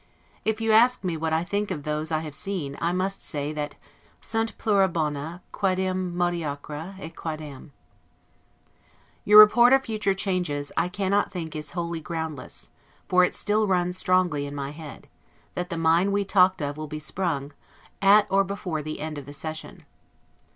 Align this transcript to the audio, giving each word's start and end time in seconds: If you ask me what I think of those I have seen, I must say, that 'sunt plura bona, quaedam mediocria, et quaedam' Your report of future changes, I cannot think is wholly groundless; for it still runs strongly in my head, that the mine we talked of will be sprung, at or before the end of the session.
If 0.43 0.59
you 0.59 0.71
ask 0.71 1.03
me 1.03 1.15
what 1.15 1.31
I 1.31 1.43
think 1.43 1.69
of 1.69 1.83
those 1.83 2.11
I 2.11 2.21
have 2.21 2.33
seen, 2.33 2.75
I 2.81 2.91
must 2.91 3.21
say, 3.21 3.53
that 3.53 3.75
'sunt 4.19 4.57
plura 4.57 4.87
bona, 4.91 5.43
quaedam 5.51 6.15
mediocria, 6.17 6.95
et 6.99 7.15
quaedam' 7.15 7.71
Your 9.25 9.37
report 9.39 9.73
of 9.73 9.83
future 9.83 10.15
changes, 10.15 10.71
I 10.75 10.89
cannot 10.89 11.31
think 11.31 11.55
is 11.55 11.77
wholly 11.77 12.01
groundless; 12.01 12.71
for 13.07 13.23
it 13.23 13.35
still 13.35 13.67
runs 13.67 13.95
strongly 13.95 14.47
in 14.47 14.55
my 14.55 14.71
head, 14.71 15.07
that 15.53 15.69
the 15.69 15.77
mine 15.77 16.11
we 16.11 16.25
talked 16.25 16.63
of 16.63 16.77
will 16.77 16.87
be 16.87 16.97
sprung, 16.97 17.53
at 18.01 18.25
or 18.31 18.43
before 18.43 18.81
the 18.81 19.01
end 19.01 19.19
of 19.19 19.27
the 19.27 19.33
session. 19.33 19.85